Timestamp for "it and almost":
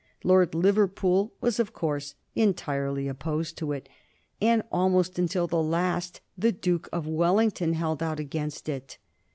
3.71-5.19